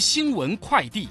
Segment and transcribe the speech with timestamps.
[0.00, 1.08] 新闻快递，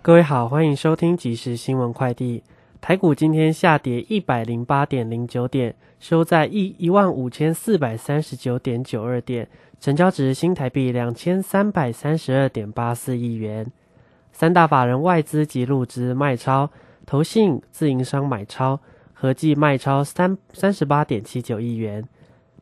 [0.00, 2.44] 各位好，欢迎收听即时新闻快递。
[2.80, 9.48] 台股今天下跌一百零八点零九点，收在一一万五千四百三十九点九二点，
[9.80, 13.66] 成交值新台币两千三百三十二点八四亿元。
[14.30, 16.70] 三大法人外资及入资卖超，
[17.04, 18.78] 投信自营商买超，
[19.12, 22.06] 合计卖超三三十八点七九亿元。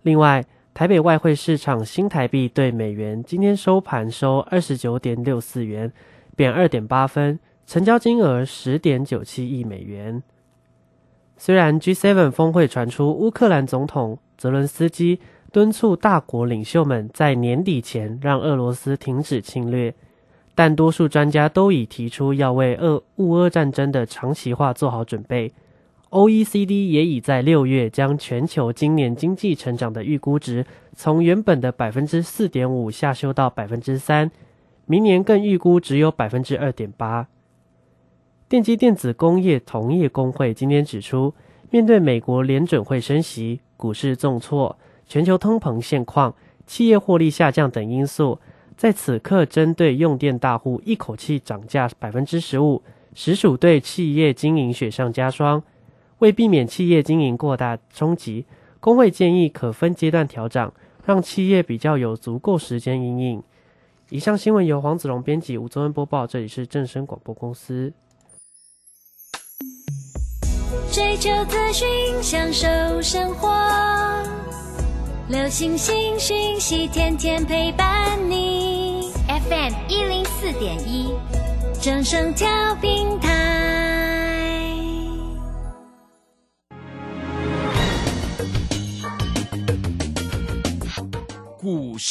[0.00, 0.42] 另外，
[0.74, 5.92] 台北外汇市场新台币对美元今天收盘收二十九点六四元，
[6.34, 10.22] 贬二点八分，成交金额十点九七亿美元。
[11.36, 15.20] 虽然 G7 峰会传出乌克兰总统泽伦斯基
[15.52, 19.94] 敦促大国领袖们在年底前让俄罗斯停止侵略，
[20.54, 25.52] 但多数专家都已提出要为俄乌俄战争的长期化做好准备。
[26.12, 34.30] OECD 也已在六月将全球今年经济成长的预估值从原本的百分之四点五下修到百分之三，
[34.84, 37.28] 明年更预估只有百分之二点八。
[38.46, 41.32] 电机电子工业同业工会今天指出，
[41.70, 46.34] 面对美国联准会升息、股市重挫、全球通膨现况、
[46.66, 48.38] 企业获利下降等因素，
[48.76, 52.82] 在此刻针对用电大户一口气涨价百分之十五，
[53.14, 55.62] 实属对企业经营雪上加霜。
[56.22, 58.46] 为避免企业经营过大冲击，
[58.78, 60.70] 工会建议可分阶段调整，
[61.04, 63.42] 让企业比较有足够时间应应。
[64.08, 66.24] 以上新闻由黄子龙编辑，吴宗恩播报。
[66.24, 67.92] 这里是正声广播公司。
[70.92, 71.88] 追求资讯，
[72.22, 72.68] 享受
[73.02, 73.52] 生活，
[75.28, 79.10] 流星星讯息，天天陪伴你。
[79.26, 81.12] FM 一零四点一，
[81.80, 83.41] 正声调频台。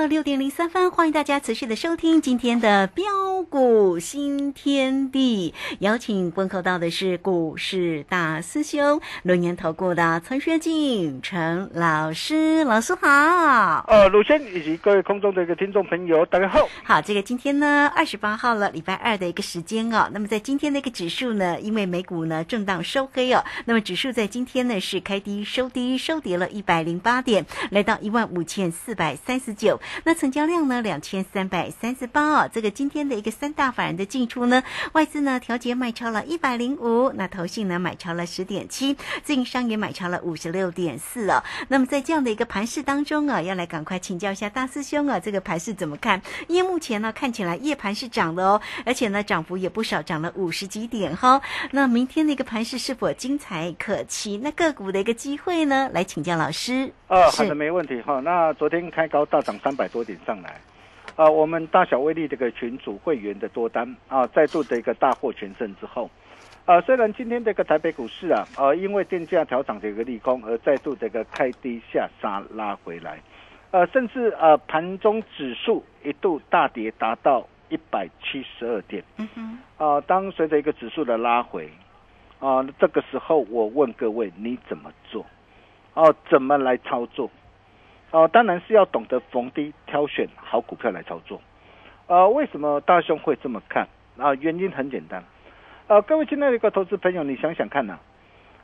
[0.00, 3.04] 了六点零三分，欢迎大家持续的收听今天的标
[3.50, 5.52] 股新天地。
[5.80, 13.84] 邀请问候到的是股市大师兄龙年投顾的陈学进陈老师，老师好。
[13.88, 16.66] 呃，鲁先以及各位空中的一个听众朋友，大家好。
[16.82, 20.08] 好，这个今天呢二十八号了，礼拜二的一个时间哦。
[20.14, 29.10] 那么在今天的一个指数呢，因为美股呢震荡收黑哦，那么指数在今天呢是开低收低，收跌了一百零八点，来到一万五千四百。
[29.26, 30.82] 三十九，那成交量呢？
[30.82, 32.50] 两千三百三十八哦。
[32.52, 34.62] 这个今天的一个三大法人的进出呢，
[34.92, 41.42] 外资呢调节卖超了一百零五，那投信呢买超了十点七，自营商也买超了五十六点四哦。
[41.68, 46.20] 那么在这样的一个盘势当中啊，要来赶快请教一下大师兄啊，这个盘势怎么看？
[46.48, 51.40] 因为目前呢看起来夜盘是涨的哦，而且呢涨幅也不少，涨了五十几点哈。
[51.72, 54.38] 那明天的一个盘势是否精彩可期？
[54.38, 55.90] 那个股的一个机会呢？
[55.92, 56.92] 来请教老师。
[57.10, 58.00] 呃，好的，没问题。
[58.02, 58.20] 哈。
[58.20, 60.60] 那昨天开高大涨三百多点上来，
[61.16, 66.08] 啊，我们大小威力这个群组会员的多单啊，再度的一个大获全胜之后，
[66.66, 73.20] 啊，虽然今天这个台北股市啊，呃，因为电价调涨的一个利空而再度这个开低下杀拉回来，
[73.72, 81.68] 呃，甚至呃盘中指数一度大跌达到一百七十二点，嗯哼，啊，当随着一个指数的拉回，
[82.38, 85.26] 啊，这个时候我问各位你怎么做？
[85.94, 87.30] 哦，怎么来操作？
[88.12, 91.40] 哦，当然是要懂得逢低挑选好股票来操作。
[92.06, 93.86] 呃，为什么大兄会这么看？
[94.18, 95.22] 啊，原因很简单。
[95.86, 97.98] 呃，各位亲爱的一个投资朋友，你想想看呐。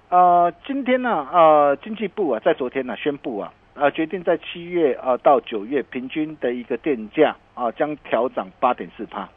[0.08, 9.28] 呃，今天呢，呃，经济部啊，在昨天呢宣布啊，啊，决定在七月啊到九月平均的一个电价啊将调涨八点四帕。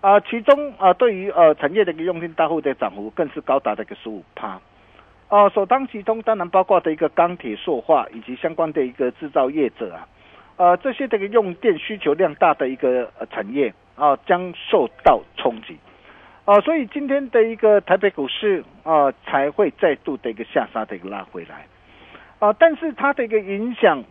[0.00, 4.60] 啊，其中啊对于呃产业的一个用电大户的涨幅更是高达的一个十五趴。
[5.32, 10.06] 哦，首当其冲，当然包括的一个钢铁、塑化以及相关的一个制造业者啊，
[10.58, 15.78] 呃，这些这个用电需求量大的一个产业啊，将受到冲击。
[16.44, 21.64] 啊，所以今天的一个台北股市啊，才会再度的一个下杀的一个拉回来。
[22.38, 24.04] 啊，但是它的一个影响，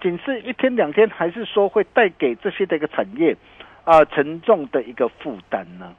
[0.00, 3.36] 仅是一天两天，还是说会带给这些的一个产业
[3.84, 5.94] 啊沉重的一个负担呢？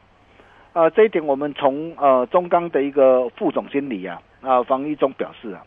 [0.73, 4.19] 啊，这一点我们从呃中钢的一个副总经理啊。
[4.41, 5.63] 啊，防疫中表示啊，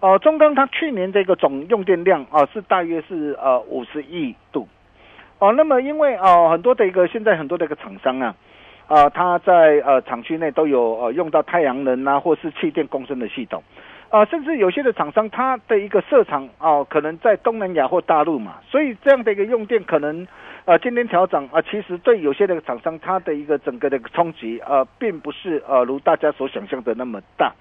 [0.00, 4.66] 呃，中钢它去年这个总用电量啊是大约是呃五十亿度，
[5.38, 8.34] 哦，那么因为啊很多的一个现在很多的一个厂商啊，
[8.88, 13.62] 啊，它在呃厂区内都有呃用到太阳能啊或是气电共生的系统，
[14.08, 20.26] 啊，甚至有些的厂商它的一个设厂啊可能在东南亚或大陆嘛，所以这样的一个用电可能
[20.64, 27.52] 啊今天调整啊，其实对有些的厂商它的一个整个的一个冲击啊，并不是呃如大家所想象的那么大。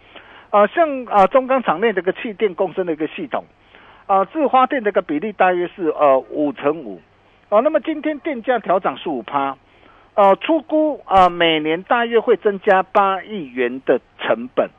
[0.51, 3.43] 啊，像啊中钢厂内这个气电共生的一个系统，
[4.07, 6.99] 啊，自发电的一个比例大约是呃五成五，
[7.49, 9.55] 啊，那么今天电价调涨十五趴，
[10.15, 14.69] 呃，出估啊每年大约会增加八亿元的成本，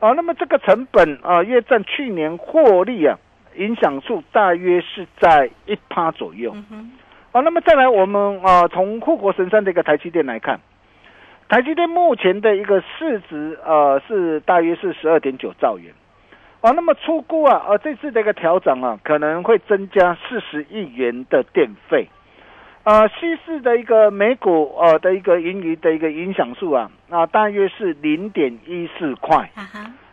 [0.00, 3.18] 啊，那么这个成本啊约占去年获利啊
[3.56, 6.56] 影响数大约是在一趴左右，
[7.32, 10.58] 啊，那么再来我们啊从护国神山的一个台积电来看。
[11.54, 15.94] 台积电目前的一个市值，呃，是大约是十二点九兆元，
[16.60, 22.08] 啊，那么出估啊，呃，这次的一个调整啊，可能会增加四十亿元的电费，
[22.82, 29.48] 啊，稀释的一个每股呃的一个盈余的一个影响数啊，啊，大约是零点一四块，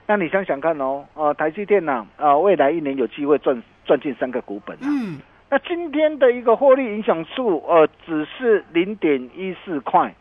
[0.06, 4.82] 那你想想看哦，啊，台积电呐，啊，未来一年有机会赚赚进三个股本，啊。
[4.84, 5.18] 嗯，
[5.50, 10.14] 那今天的一个获利影响数，呃，只是零点一四块。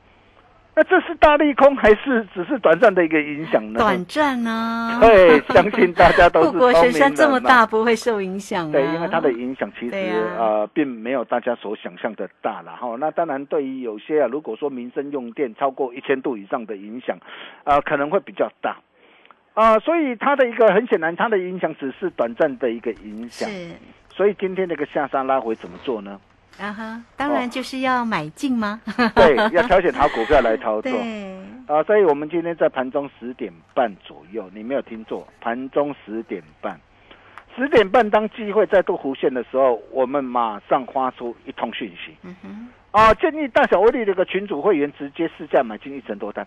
[0.81, 3.79] 那这是大利空还是只是短暂的一个影响呢？
[3.79, 4.97] 短暂呢？
[4.99, 6.49] 对，相信大家都是。
[6.53, 8.73] 护国神山这么大，不会受影响。
[8.73, 9.95] 对，因为它的影响其实
[10.39, 12.97] 呃，并没有大家所想象的大了哈。
[12.99, 17.19] 那当然，对于有些啊，如果说民生用电超过一千度以上的影响，
[17.65, 18.79] 啊，可能会比较大
[19.53, 19.79] 啊。
[19.81, 23.47] 所以它的一个很显然，它的影响只是短暂的一个影响。
[23.51, 23.73] 是。
[24.09, 26.19] 所以今天那个下沙拉回怎么做呢？
[26.59, 28.81] 啊哈，当然就是要买进吗？
[29.15, 30.83] 对，要挑选好股票来操作。
[30.83, 36.79] 对啊，所以我们今天在盘中十点半左右，你没有听错，盘中十点半，
[37.57, 42.15] 十点半当机会再度弧现的时候，我们马上发出一通讯息。
[42.23, 46.47] 嗯哼，啊，建议大小威力这个群主会员直接试价买进一成多单。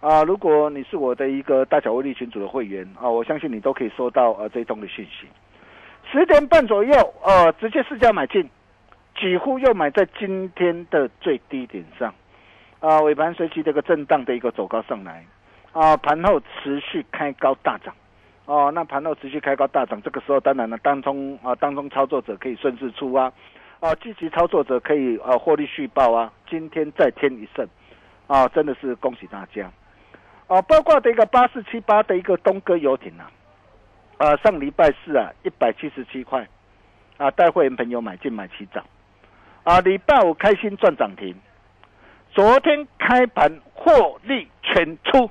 [0.00, 5.26] 啊，如果你是我的一个大小威力群组的会员啊，我相信你都可以收到呃这一通的讯息。
[6.10, 8.48] 十点半左右，呃，直接试价买进。
[9.16, 12.12] 几乎又买在今天的最低点上，
[12.80, 15.24] 啊，尾盘随即这个震荡的一个走高上来，
[15.72, 17.94] 啊，盘后持续开高大涨，
[18.44, 23.32] 哦，那盘后持续开高大涨，这个时候当然了，当中啊，当中操作者可以顺势出啊，
[23.78, 27.66] 啊，积极操作者可以啊获利续报啊，今天再添一胜，
[28.26, 29.70] 啊，真的是恭喜大家，
[30.48, 33.30] 啊，包括的一个八四七八的一个东哥游艇啊，
[34.18, 36.46] 啊，上礼拜四啊一百七十七块，
[37.16, 38.84] 啊，带会员朋友买进买起涨。
[39.64, 41.34] 啊，礼拜五开心赚涨停，
[42.30, 45.30] 昨天开盘获利全出，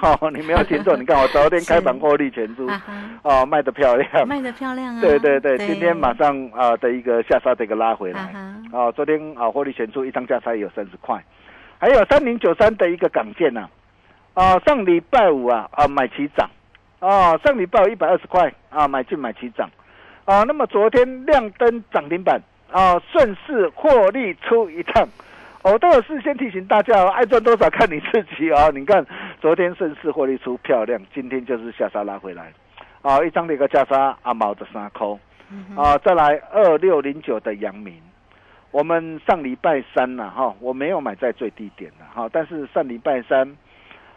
[0.00, 2.68] 好， 你没有听错，你看我昨天开盘获利全出，
[3.22, 8.20] 哦，卖的漂亮，卖的漂亮啊，对对对，今天马上啊的一个下杀的一个拉回来，
[8.72, 11.20] 啊，昨天啊获利全出，一张价差有三十块，
[11.78, 13.68] 还有三零九三的一个港建呢，
[14.34, 16.48] 啊，上礼拜五啊啊买起涨，
[17.00, 19.68] 啊，上礼拜五一百二十块啊买进买起涨，
[20.24, 22.40] 啊，那么昨天亮灯涨停板。
[22.70, 25.08] 啊，顺势获利出一趟，
[25.62, 28.68] 我都有事先提醒大家，爱赚多少看你自己啊！
[28.74, 29.04] 你看
[29.40, 32.52] 昨天顺势获利出漂亮，今天就是下杀拉回来，
[33.02, 35.18] 啊，一张的一个价差阿，毛的三扣，
[35.76, 37.94] 啊，再来二六零九的阳明，
[38.72, 43.56] 我们上礼拜三呢，哈，我没有买在最低点的哈，但是上礼拜三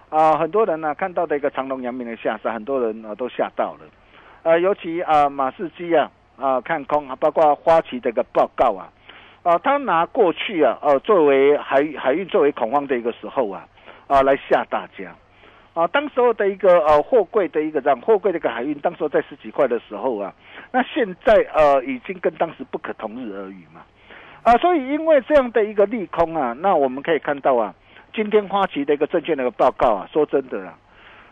[0.10, 3.86] 啊，很多人呢看到的一个长隆阳明的下杀，很多人啊都吓到了，
[4.44, 6.12] 呃，尤其啊马士基啊。
[6.40, 8.90] 啊，看空啊，包括花旗这个报告啊，
[9.44, 13.68] 啊，他拿过去啊，呃，作为海海运作为恐慌的一个时候啊，
[14.08, 15.14] 啊，来吓大家，
[15.74, 20.34] 啊，当时候的一个呃货柜的一个这样货柜的一个海运，当时候在十几块的时候啊，
[20.72, 23.82] 那现在呃已经跟当时不可同日而语嘛，
[24.44, 27.74] 啊，所以因为这样的一个利空啊，那我们可以看到啊，
[28.14, 30.78] 今天花旗的一个证券的一个报告啊，说真的啊。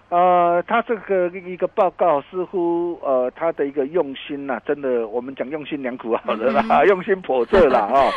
[0.10, 8.10] 呃，他这个一个报告似乎呃，他的一个用心呐、真的我们讲用心良苦好了啦，用心叵测啦 哦。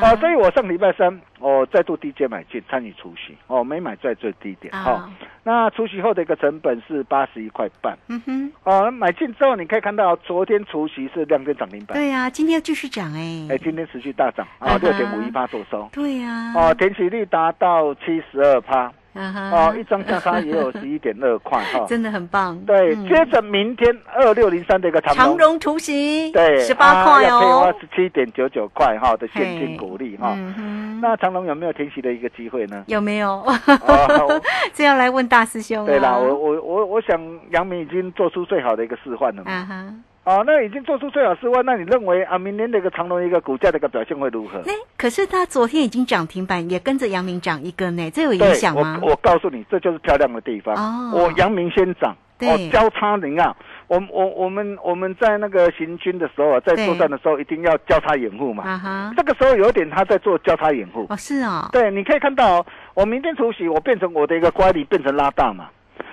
[0.00, 5.10] 啊，所以我上礼拜三哦再度低阶买进参与除息哦，没买在最低点哈、
[5.42, 7.98] 那除息后的一个成本是八十一块半。
[8.08, 15.88] 嗯哼，哦，买进之后你可以看到昨天除息是亮灯涨停板，对呀、今天继续涨哎、哎，今天持续大涨啊，六点五一八做收。
[15.92, 21.84] 对呀、哦，填息率达到七十二趴，哦，一张价差也有 十一点二块哈。
[21.86, 22.58] 真的很棒。
[22.66, 30.34] 对，嗯接着明天二六零三的一个长长荣，荣除息，对，十八块哦，十七点九九块哈的现金股利哈。
[30.36, 32.84] 嗯，那长荣有没有填息的一个机会呢？
[32.86, 33.28] 有没有？
[33.28, 34.40] 哦，
[34.72, 35.86] 这要来问大师兄、啊。
[35.86, 39.94] 对啦，我我我我想杨明已经做出最好的一个示范了嘛。
[40.24, 44.62] 哦，那已经做出最好示范，那你认为啊，明年的一个长隆一个股价的一个表现会如何？
[44.64, 49.00] 那可是它昨天已经涨停板，也跟着阳明涨一根呢，这有影对，响吗？
[49.02, 50.76] 我我告诉你，这就是漂亮的地方。
[50.76, 53.52] 哦我阳明先涨，对哦，交叉你看，
[53.88, 58.62] 我我我们我们在那个行军的时候啊，在作战的时候一定要交叉掩护嘛。
[58.62, 61.04] 啊哈，这个时候有一点他在做交叉掩护。
[61.08, 65.68] 哦是哦，对，你可以看到、哦，我明天除夕，我变成我的一个乖离变成拉大嘛。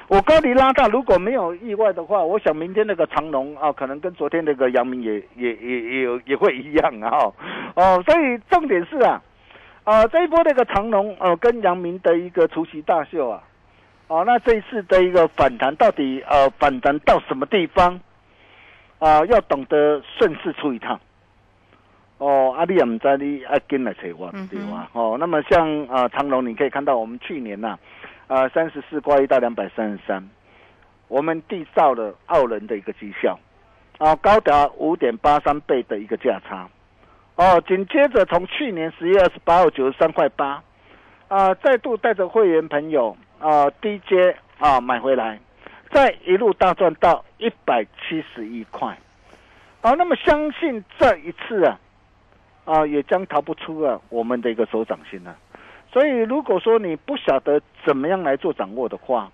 [0.09, 7.33] 我高迪拉大，如果没有意外的话，我想明天那个长龙啊，可能跟昨天那个阳明也也也也有也会一样啊、哦。
[7.75, 9.21] 哦，所以重点是啊，
[9.83, 13.43] 啊这一波那个长龙呃跟阳明的一个除夕大秀啊，
[14.07, 18.01] 哦那这一次的一个反弹到底呃反弹到什么地方
[18.97, 19.23] 啊？
[19.27, 20.99] 要懂得顺势出一趟。
[22.17, 24.89] 哦，阿里也唔知你爱跟来找我嗯哼对吧？
[24.93, 27.79] 哦，那么像啊、呃长隆，你可以看到我们去年呐、啊，
[28.29, 30.29] 呃三十四挂一到两百三十三，
[31.07, 33.37] 我们缔造了傲人的一个绩效，
[33.97, 36.69] 啊、高达五点八三倍的一个价差，
[37.35, 40.63] 哦，紧接着从去年十月二十八号九十三块八，
[41.27, 45.39] 啊，再度带着会员朋友啊低阶啊买回来，
[45.91, 48.95] 再一路大赚到一百七十一块，
[49.81, 51.79] 啊，那么相信这一次啊。
[52.65, 55.35] 啊，也将逃不出啊我们的一个手掌心了、
[55.91, 59.31] 所以，如果说你不晓得怎么样来做掌握的话，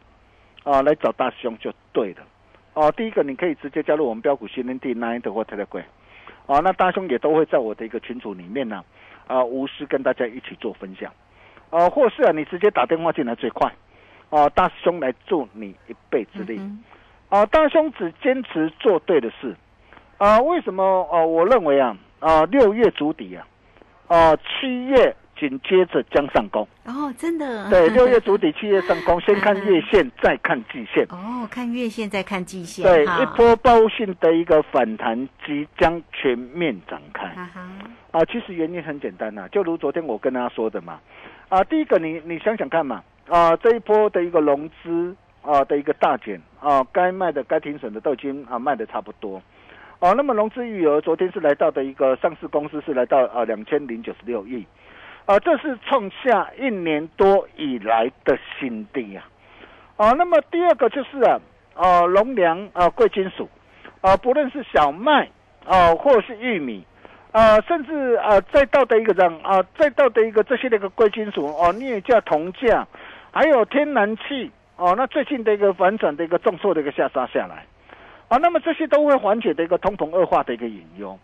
[0.63, 2.21] 啊，来找大师兄就对了。
[2.73, 5.83] 哦、第一个你可以直接加入我们标股新天地 Nine 的或 Telegram，
[6.45, 8.83] 哦，那大兄也都会在我的一个群组里面呢，
[9.27, 11.11] 啊，无私跟大家一起做分享，
[11.69, 13.71] 啊、或是啊，你直接打电话进来最快，
[14.29, 16.57] 啊、大师兄来助你一臂之力。
[16.57, 16.83] 嗯
[17.27, 19.55] 啊，大兄只坚持做对的事。
[20.17, 21.07] 啊，为什么？
[21.11, 23.47] 啊，我认为啊，啊，六月足底啊，
[24.07, 26.67] 啊，七月紧接着将上攻。
[26.85, 31.05] 哦，真的，对，六月主底，七月上攻， 先看月线，再看季线。
[31.09, 37.25] 哦，看月线再看季线，对，一波报复性的一个反弹即将全面展开。
[38.11, 40.99] 啊其实原因很简单呐、就如昨天我跟大家说的嘛，
[41.49, 49.41] 啊，第一个你你想想看嘛，啊，这一波的一个融资啊的一个大减啊，该卖的该停损的都已经啊卖的差不多，
[49.99, 54.65] 哦、那么融资余额昨天是来到的一个上市公司是来到啊两千零九十六亿，
[55.25, 59.27] 啊，这是创下一年多以来的新低啊，
[59.97, 61.39] 啊，那么第二个就是啊，
[61.73, 63.49] 啊农粮啊贵金属。
[64.01, 65.27] 啊，不论是小麦
[65.65, 66.85] 啊或是玉米。
[67.31, 72.87] 啊，甚至啊，再到的一个这样啊，再到的一个这些的一个贵金属哦，镍价、铜价，
[73.29, 77.65] 还有天然气哦，那最近的一个反转的一个重挫的一个下杀下来，
[78.29, 81.19] 啊，那么这些都会缓解的一个通膨恶化的一个隐忧，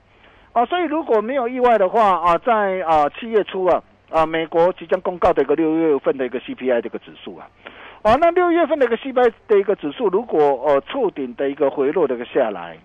[0.52, 3.82] 啊，所以如果没有意外的话啊，在啊七月初啊
[4.12, 7.50] 啊，美国即将公告的一个六月份的一个 CPI 的一个指数啊，
[8.02, 12.78] 啊，那六月份的一个 CPI 的一个指数，如果呃触顶的一个回落的一个下来。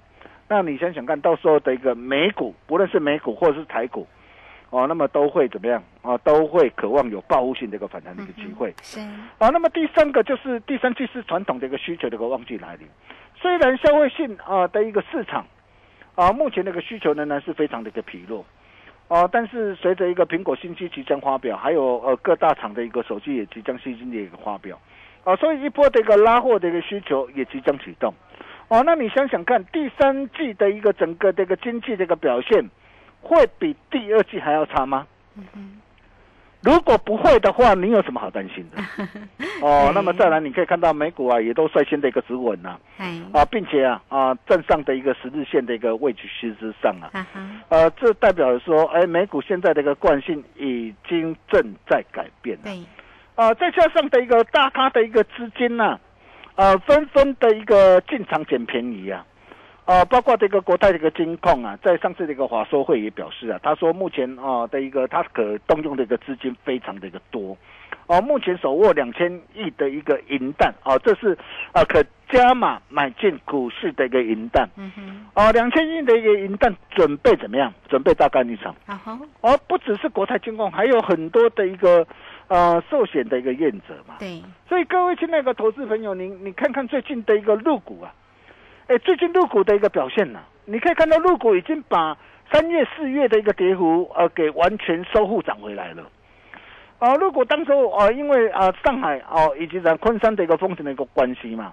[0.49, 4.07] 那你想想看，到时候的一个美股，不论是美股或者是台股，
[4.71, 6.17] 哦，那么都会怎么样啊？
[6.19, 8.73] 都会渴望有报复性的一个反弹的一个机会。
[8.81, 9.01] 是，
[9.39, 12.87] 啊，那么第三个就是第三季是传统的一个需求的一个旺季来临。
[13.35, 15.45] 虽然消费性啊的一个市场
[16.15, 18.45] 啊，目前的一个需求仍然是非常的一个疲弱。
[19.09, 24.77] 哦，但是随着一个苹果新机即将发表，还有呃各大厂的一个手机也即将新机的一个发表，
[25.23, 28.13] 啊，所以一波的一个拉货的一个需求也即将启动。
[28.69, 32.69] 哦，那你想想看，第三季的一个整个这个经济的一个表现，
[33.21, 35.07] 会比第二季还要差吗？
[35.37, 35.81] 嗯
[36.67, 38.83] 如果不会的话，你有什么好担心的？
[39.63, 47.25] 哦，那么再来，你可以看到美股啊，也都率先的一个止稳呐、哎，啊，并且啊啊站上的一个十日线的一个位置趋之上啊，
[47.71, 52.65] 呃，这代表说，哎，美股现在的一个惯性已经正在改变了。
[52.65, 52.81] 对，
[53.37, 55.97] 啊，再加上的一个大咖的一个资金呐、
[56.57, 59.25] 啊，纷纷的一个进场捡便宜啊，
[59.87, 67.57] 呃，包括这个国泰的一个金控啊，在上次的一个华说会也表示啊，他说目前啊的一个他可动用的一个资金非常的一个多，
[68.09, 71.39] 哦、目前手握两千亿的一个银弹哦、这是
[71.73, 77.73] 啊可加码买进股市的一个银弹嗯哼，哦，两千亿的一个银弹准备怎么样？
[77.89, 78.75] 准备大干一场。
[78.87, 82.05] 好好，而不只是国泰金控，还有很多的一个
[82.49, 84.17] 呃寿险的一个愿者嘛。
[84.19, 88.13] 对，所以各位亲爱的投资朋友，你你看看最近的一个入股啊，
[88.89, 92.17] 哎，最近入股的一个表现呢、你可以看到入股已经把
[92.53, 96.05] 三月、四月的一个跌幅呃给完全收复涨回来了。
[96.99, 101.73] 啊、入股当时啊、呃因为啊、上海哦、以及咱昆山的一个风险的一个关系嘛，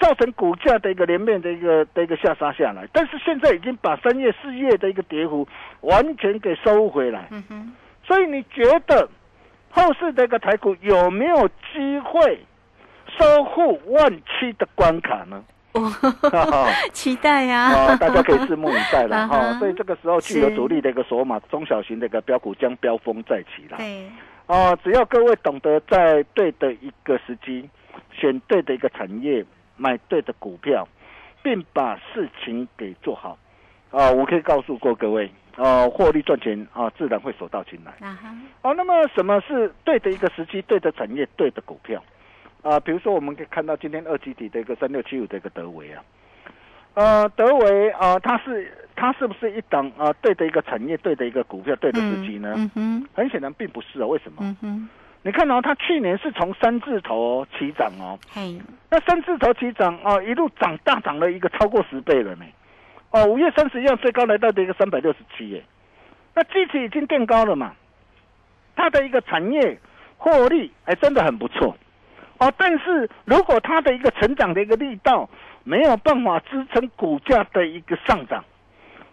[0.00, 5.46] 造成股价的一个连面的一个的一个下杀下来，但是现在已经把三月、四月的一个跌幅
[5.82, 7.28] 完全给收回来。
[7.30, 7.72] 嗯哼，
[8.04, 9.08] 所以你觉得
[9.70, 12.40] 后市的一个台股有没有机会
[13.16, 15.44] 收复万七的关卡呢？
[15.72, 15.92] 哦，
[16.92, 23.76] 期待呀、啊，大家可以拭目以待了嗯 哈、哼所以这个时候具有是主力的一个筹码，中小型的一个标股将飙风再起了。
[23.76, 24.10] 对，
[24.46, 27.68] 啊，只要各位懂得在对的一个时机，
[28.12, 29.44] 选对的一个产业，
[29.76, 30.88] 买对的股票，
[31.42, 33.38] 并把事情给做好，
[33.90, 37.92] 啊，我可以告诉过各位，啊，获利赚钱啊，自然会手到擒来。
[38.08, 42.02] 啊哈，哦，那么什么是对的一个时机、对的产业、对的股票？
[42.68, 46.04] 啊，比如说我们可以看到今天二级底的一个三六七五的一个德维啊，
[46.92, 52.52] 呃，德维啊，它是它是不是一档啊对的一个产业、对的一个股票、对的时机呢？
[52.56, 54.38] 嗯哼，很显然并不是啊，为什么？
[54.42, 54.88] 嗯哼，
[55.22, 58.60] 你看哦，它去年是从三字头起涨哦，嘿，
[58.90, 62.44] 那三字头起涨啊，一路涨大涨了一个超过十倍了呢。
[63.12, 65.64] 哦，五月三十一号最高来到的一个三百六十七耶，
[66.34, 67.72] 那基期已经垫高了嘛，
[68.76, 69.78] 它的一个产业
[70.18, 71.74] 获利还真的很不错
[72.38, 75.28] 哦，但是如果它的一个成长的一个力道
[75.64, 78.44] 没有办法支撑股价的一个上涨，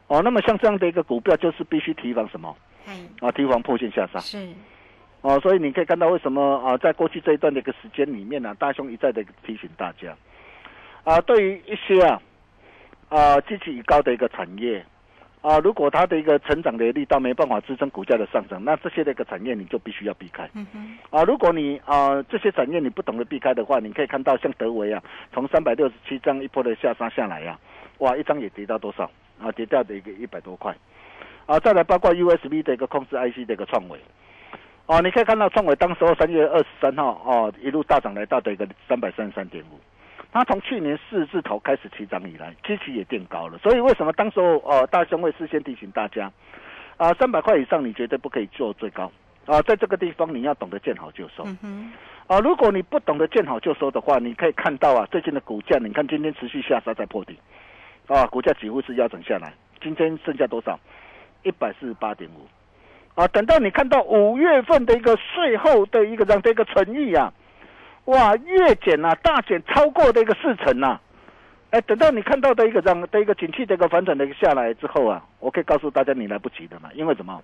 [0.08, 2.56] 哦，那么像这样的一个股票就是必须提防什么
[2.86, 3.32] 嘿，啊？
[3.32, 4.20] 提防破线下杀。
[4.20, 4.48] 是，
[5.22, 10.16] 哦，所以你可以看到为什么啊，在过去这一段的一个时间里面呢、大兄一再的提醒大家，
[11.04, 12.22] 啊，对于一些啊
[13.10, 14.86] 啊积极高的一个产业
[15.46, 21.24] 啊，如果它的一个成长的力道没办法支撑股价的上涨，那这些的一个产业你就必须要避开嗯哼，啊。
[21.24, 27.60] 如果你啊这些产业你不懂得避开的话，你可以看到像德维啊，从三百六十七张一波的下杀下来呀、
[28.00, 29.04] 哇，一张也跌到多少
[29.40, 29.52] 啊？
[29.52, 30.76] 跌掉的一个一百多块
[31.46, 31.60] 啊。
[31.60, 34.00] 再来包括 USB 的一个控制 IC 的一个创维。
[34.88, 39.80] 哦，你可以看到创维当时候三月二十三号哦，一路大涨来到的一个三百三十三点五，
[40.36, 46.30] 它从去年四字头开始起涨以来，基期也垫高了，所以为什么当时候呃，大兄会事先提醒大家，
[46.98, 49.10] 啊，三百块以上你绝对不可以做最高
[49.46, 51.94] 啊，在这个地方你要懂得见好就收嗯哼，
[52.28, 57.40] 啊，如果你不懂得见好就收的话，你可以看到啊，最近的股价，你看今天持续下杀在破底，
[58.08, 60.78] 啊，股价几乎是腰斩下来，今天剩下多少？
[61.44, 62.46] 一百四十八点五。
[63.18, 67.32] 啊，等到你看到五月份的一个税后的一个这样的一个存益啊，
[68.06, 71.00] 哇，月减啊，大减超过的一个四成呐、
[71.72, 77.42] 哎，等到你看到的一个这样的一个景气的一个反转的一个下来之后啊，我可以告诉大家，你来不及的嘛，因为什么？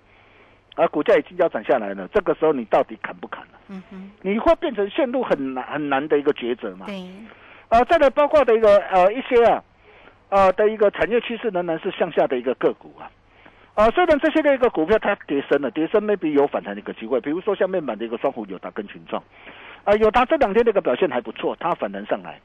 [0.76, 6.86] 啊，股价已经腰斩下来了，这个时候你到底砍不砍啊、嗯哼，你会变成陷入很难很难的一个抉择嘛？
[6.86, 7.06] 对，
[7.68, 9.62] 啊，再来包括的一个呃一些啊，
[10.30, 13.10] 呃的一个产业趋势仍然是向下的一个个股啊。
[13.74, 19.22] 啊，虽然这些的一个股票它跌升了，跌升 maybe 有反弹的一个机会，比如说像面板的一个双虎友达跟群创，
[19.84, 22.40] 啊，友达这两天的一个表现还不错，它反弹上来，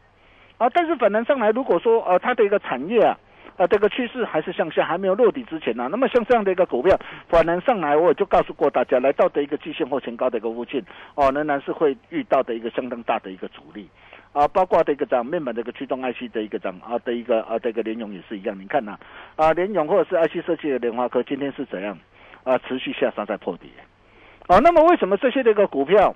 [0.57, 3.17] 啊，但是反弹上来，如果说呃它的一个产业啊，
[3.57, 6.97] 啊这个趋势还是向下，还没有落底之前呢、那么像这样的一个股票
[7.27, 10.83] 反弹上来，我也就告诉过大家，来到的一个季线或前高的一个附近，
[11.15, 13.89] 哦，仍然是会遇到的一个相当大的一个阻力。
[14.33, 18.95] 啊，包括的一个涨面板的一个驱动 IC 的一个涨啊的一个啊这个联咏也是一样，你看呐
[19.35, 21.97] 啊联咏或者是 IC 设计的联华科今天是怎样
[22.43, 23.71] 啊持续下杀在破底
[24.45, 24.59] 啊？
[24.59, 26.13] 那么为什么这些的一个股票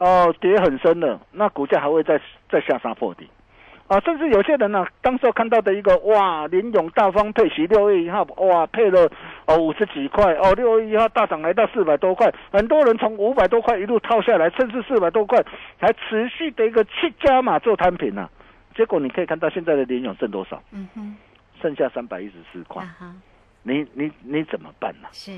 [0.00, 3.28] 哦跌很深了，那股价还会再再下杀破底？
[3.86, 9.10] 啊，甚至有些人呢、当时候看到的一个哇，林勇大方配息六月一号哇配了
[9.46, 15.44] 哦五十几块哦，六月一号大涨来到四百多块，很多人从五百多块一路套下来，甚至四百多块
[15.76, 18.30] 还持续的一个去加码做摊平啊。
[18.76, 20.62] 结果你可以看到现在的林勇剩多少？
[20.70, 21.16] 嗯哼，
[21.60, 23.12] 剩下三百一十四块，啊，
[23.64, 25.32] 你你你怎么办呢、是，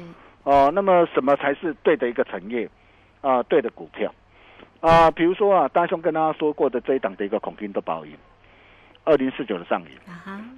[0.44, 2.68] 哦，那么什么才是对的一个产业？
[3.22, 4.12] 啊、对的股票
[4.82, 8.16] 啊、比如说啊，大兄跟大家说过的这一档的一个孔金的保盈，
[9.04, 9.90] 二零四九的上影，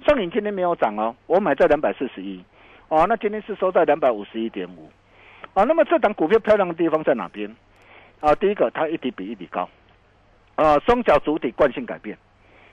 [0.03, 2.43] 上影今天没有涨哦，我买在两百四十一，
[2.87, 4.89] 哦，那今天是收在两百五十一点五，
[5.53, 7.55] 啊，那么这档股票漂亮的地方在哪边？
[8.19, 9.69] 啊，第一个它一底比一底高，
[10.55, 12.17] 啊，双脚主体惯性改变，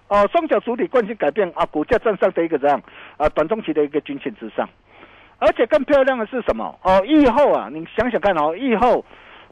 [0.09, 2.83] 哦，双脚主体惯性改变啊，股价站上的一个这样？
[3.19, 4.67] 啊短中期的一个均线之上，
[5.38, 6.79] 而且更漂亮的是什么？
[6.83, 9.05] 哦，以后啊，你想想看哦，以后。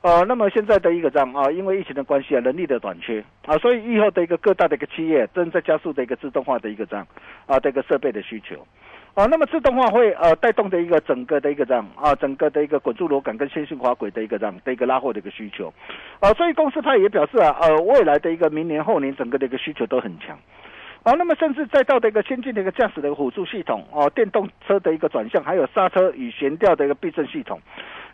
[0.03, 7.07] 呃，那么现在的一个这样啊，因为疫情的关系啊，人力的短缺啊，所以以后的一个各大的一个企业正在加速的一个自动化的一个这样
[7.47, 8.67] 啊，这个设备的需求
[9.13, 15.71] 啊，那么自动化会呃带动的一个整个的一个这样啊，整个的一个滚珠螺杆跟线性滑轨的一个这样的一个拉货的一个需求
[16.21, 20.39] 啊，所以公司它也表示啊，呃，未来的一个明年后年整个的一个需求都很强。
[21.03, 27.59] 啊，那么甚至再到的一个先进的一个驾驶的辅助系统哦，电动车的一个转向，还有刹车与悬吊的一个避震系统，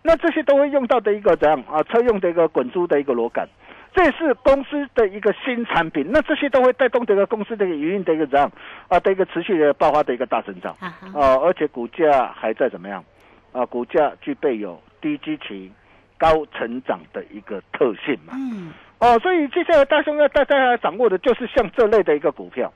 [0.02, 1.82] 那这些都会用到的一个怎样啊？
[1.82, 3.48] 车用的一个滚珠的一个螺杆，
[3.92, 6.06] 这是公司的一个新产品。
[6.12, 8.48] 那这些都会带动这个公司的营运的一个怎样
[8.86, 13.04] 啊的一个持续的爆发的一个大增长啊，而且股价还在怎么样
[13.50, 13.66] 啊？
[13.66, 15.72] 股价具备有低基期、
[16.16, 18.34] 高成长的一个特性嘛？
[18.36, 18.72] 嗯。
[18.98, 22.72] 哦，所以接下来大兄要带大家掌握的就是像这类的一个股票，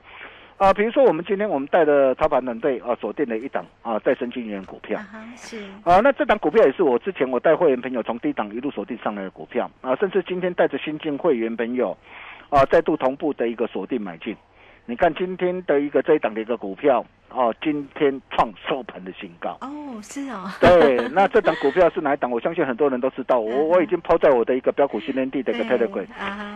[0.57, 4.99] 啊，比如说我们今天我们带的操盘团队啊锁定了一档啊再生金源股票，
[5.35, 5.57] 是。
[5.83, 9.69] 啊，那这档股票也是我之前我带会员朋友从低档一路锁定上来的股票。
[9.81, 11.97] 啊，甚至今天带着新进会员朋友
[12.49, 14.37] 啊再度同步的一个锁定买进。
[14.85, 22.29] 你看今天的一个这一档的一个股票哦，今天创收盘的新高哦，是哦，对，那这档股票是哪一档？
[22.29, 26.05] 我相信很多人都知道， 我我已经抛在我的一个标股训练地的一个 Telegram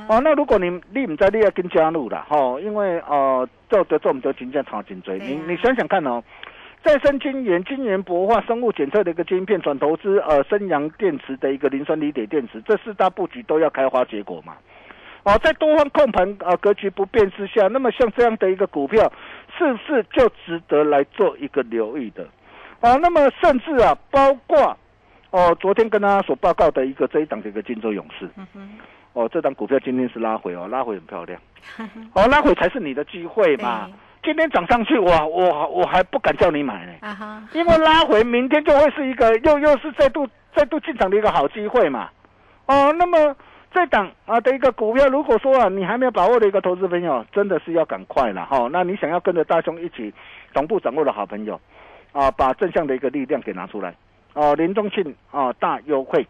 [0.10, 0.20] 哦。
[0.22, 6.22] 那如果你你唔在，你要跟加入了哈，因为呃，做的做我们的金价长颈椎，你你想想看哦，
[6.84, 14.56] 再生晶圆、晶圆薄化、生物检测的一个晶片转投资，呃，升阳电池的一个磷酸锂铁电池，这四大布局都要开花结果嘛。
[15.26, 19.12] 哦，在多方控盘啊格局不变之下，那么像这样的一个股票，
[19.58, 22.24] 是不是就值得来做一个留意的？
[22.80, 24.78] 啊，那么甚至啊，包括
[25.32, 28.30] 哦，昨天跟大家所报告的一个这一档的一个金州勇士，
[29.14, 31.42] 哦，这档股票今天是拉回哦，拉回很漂亮，
[32.14, 33.90] 哦，拉回才是你的机会嘛。
[34.24, 42.10] 今天涨上去，我我我还不敢叫你买呢，因为拉回明天就会是一个又又是再度再度进场的一个好机会嘛。
[42.68, 43.36] 哦，那么。
[43.76, 48.70] 这档啊的一个股票，如果说啊你还没有把握的一个投资朋友，真的是要赶快了哈。
[48.72, 50.14] 那你想要跟着大兄一起
[50.54, 51.60] 同步掌握的好朋友，
[52.14, 53.94] 啊，把正向的一个力量给拿出来，
[54.34, 56.26] 哦，联中庆啊大优惠，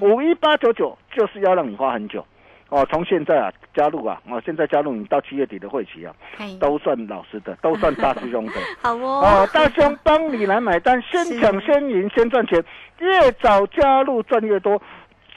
[0.00, 2.24] 五一八九九就是要让你花很久，
[2.70, 6.14] 哦，从现在啊加入啊，哦，现在加入你到七月底的会期啊，
[6.58, 12.64] 都算老师的， 都算大师兄的， 好哦，哦，大兄帮你来买单，先抢先赢先赚钱，
[13.00, 14.80] 越早加入赚越多。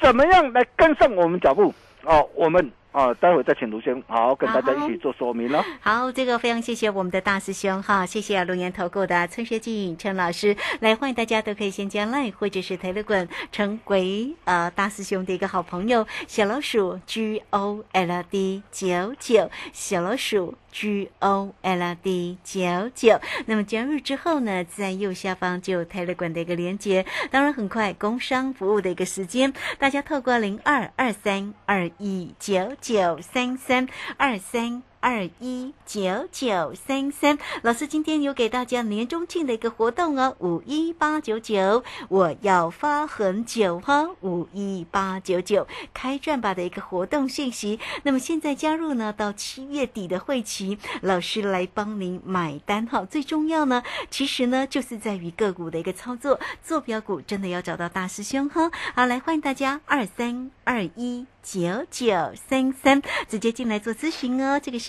[0.01, 1.73] 怎么样来跟上我们脚步？
[2.03, 5.63] 哦，我们啊，待会再请卢先好好跟大家一起做说明了。
[5.79, 20.55] 好，这个非常谢谢我们的大师兄哈，谢谢龙岩投顾的崔学进陈老师来，欢迎大家都可以先加 line 或者是 telegram 成为呃大师兄的一个好朋友，小老鼠 G O L D 九九，小老鼠。
[20.71, 27.03] G O L D 九九，那么加入之后呢，在右下方就有泰勒管的一个连接。
[27.31, 33.87] 当然，很快工商服务的一个时间，大家透过零二二三二一九九三三
[34.17, 34.88] 二三。
[35.01, 47.79] 二一九九三三，老师今天有给大家年终庆的一个活动哦，五一八九九，我要发很久哈，五一八九九开赚吧的一个活动信息。
[48.03, 53.05] 那么现在加入呢，到七月底的会期，老师来帮您买单哈。
[53.05, 58.69] 最重要呢，其实呢，就是在于个股的一个操作，做标股真的要找到大师兄哈。
[58.93, 61.25] 好，来欢迎大家二三二一。
[61.41, 64.59] 九九三三，直接进来做咨询哦。
[64.59, 64.88] 这个是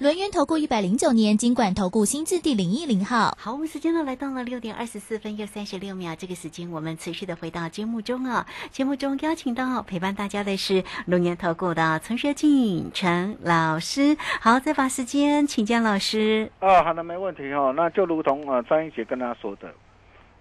[0.00, 3.36] 轮源投顾一百零九年金管投顾新字第零一零号。
[3.36, 8.46] 好，我们时间呢来到了六点二十四分又三十六秒，这个时间我们持续的回到节目中啊。
[8.70, 14.16] 节目中邀请到陪伴大家的是龙年投顾的陈学进陈老师。
[14.40, 16.50] 好，再把时间请江老师。
[16.60, 19.68] 啊，好的，没问题哦、那就如同啊张英杰跟大家说的，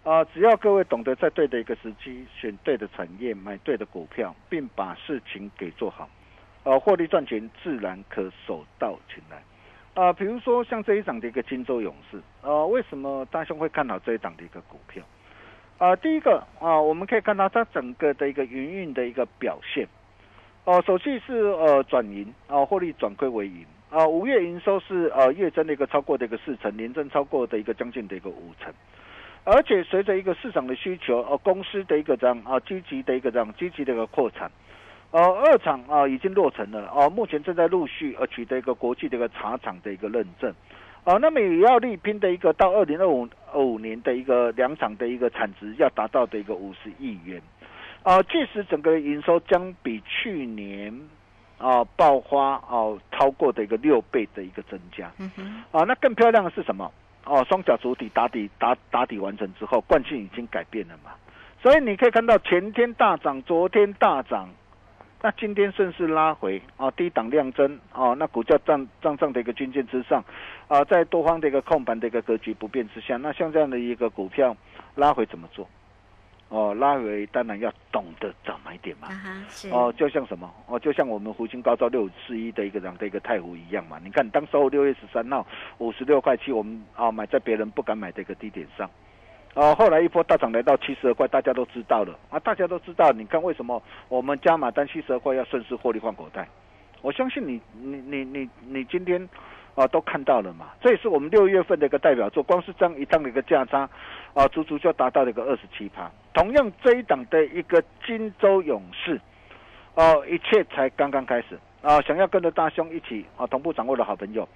[0.10, 6.08] 啊，只要各位懂得在对的一个时机选对的产业，买对的股票，并把事情给做好，
[6.64, 9.44] 呃，获利赚钱自然可手到擒来。
[9.94, 15.04] 啊，比如说像这一档的一个金州勇士，呃，为什么大兄会看好这一档的一个股票？
[15.78, 19.88] 啊，第一个啊，我们可以看到它整个的一个营运的一个表现。
[20.66, 28.72] 哦、首季是呃转盈啊，获利转亏为盈啊，五月营收是呃月增的一个超过的一个四成，年增超过的一个将近的一个五成。
[29.46, 34.52] 而且随着一个市场的需求，呃，公司的一个这样啊积极的一个这样积极的一个扩产，
[35.12, 40.54] 呃，二厂啊已经落成了，哦、目前正在陆续呃取得一个国际的一个茶厂的一个认证，
[41.04, 47.42] 啊、那么也要力拼的一个到二零二五二五年的一个两厂的一个产值要达到的一个五十亿元，
[48.04, 50.94] 啊、届时整个营收将比去年
[51.58, 55.12] 啊爆发哦、超过的一个六倍的一个增加，
[55.72, 56.92] 啊，那更漂亮的是什么？
[57.26, 61.12] 哦，双脚主体打底打打底完成之后，惯性已经改变了嘛，
[61.62, 64.50] 所以你可以看到前天大涨，昨天大涨，
[65.22, 70.24] 那今天顺势拉回啊，低档量增啊，那股价站站上的一个均线之上
[70.68, 74.56] 啊，在多方的一个控盘的一个格局不变之下，那像这样的一个股票
[74.96, 75.68] 拉回怎么做？
[76.48, 79.10] 哦，拉回当然要懂得找买点嘛。
[79.72, 84.00] 哦，就像什么哦，就像我们福星高招六五四一的一个这样的一个太湖一样嘛。
[84.02, 85.46] 你看，当时候六月十三号
[85.80, 88.90] 五十六块七，我们啊、买在别人不敢买的一个低点上，
[89.56, 93.12] 哦，后来一波大涨来到七十二块，大家都知道了啊，大家都知道。
[93.12, 96.48] 你看为什么我们加码单七十二块要顺势获利换口袋？
[97.02, 99.28] 我相信你，你你你你今天
[99.76, 103.90] 啊都看到了嘛，这也是我们六月份的一个代表作，光是这样一趟的一个价差
[104.34, 106.10] 啊，足足就达到了一个二十七趴。
[106.34, 109.20] 同样这一档的一个金州勇士。
[109.96, 112.00] 哦，一切才刚刚开始啊！
[112.04, 114.48] 想要跟着大兄一起啊，同步掌握的好朋友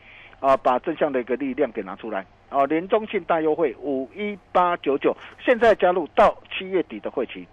[0.44, 2.66] 啊，把正向的一个力量给拿出来啊！
[2.66, 7.48] 年中庆大优惠五一八九九，现在加入到七月底的会期，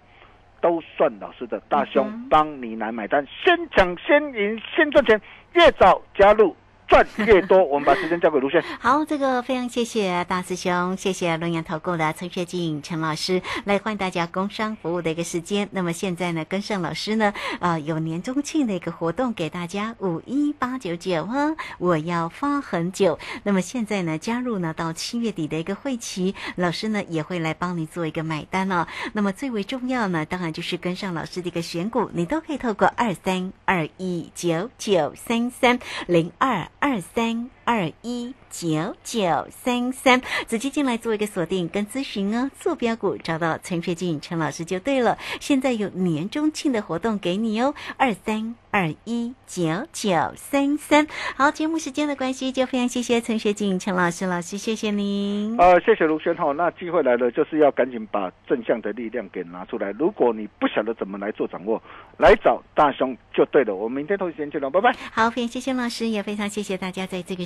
[0.59, 5.21] 都算老师的大兄嗯哼帮你来买单，先抢先赢先赚钱，
[5.53, 6.53] 越早加入
[6.91, 7.63] 赚越多。
[7.63, 8.61] 我们把时间交给卢轩。
[8.77, 15.69] 好，这个非常谢谢大师兄，谢谢龙阳投顾的陈学进陈老师来欢迎大家工商服务的一个时间。
[15.71, 23.17] 那么现在呢，跟上老师呢，呃，有年中庆的一个活动给大家五一八九九啊，我要发很久。
[23.43, 28.85] 那么现在呢，加入呢到七月底的一个会期，老师呢也会来帮你做一个买单哦。
[29.13, 37.47] 那么最为重要呢，当然就是跟上老师的一个选股，你都可以透过二三二一九九三三零二二三。
[37.63, 42.49] 二一九九三三，直接进来做一个锁定跟咨询哦。
[42.59, 45.17] 坐标股找到陈学进陈老师就对了。
[45.39, 51.07] 现在有年终庆的活动给你哦，二三二一九九三三。
[51.35, 55.57] 好，节目时间的关系，就非常谢谢陈学进陈老师，老师谢谢您。
[55.57, 56.53] 呃，谢谢卢轩浩。
[56.53, 59.91] 那机会来了，就是要赶紧把正向的力量给拿出来。
[59.91, 61.81] 如果你不晓得怎么来做掌握，
[62.17, 63.75] 来找大兄就对了。
[63.75, 64.93] 我们明天同一时间见喽，拜拜。
[65.11, 67.45] 好，非常谢谢老师，也非常谢谢大家在这个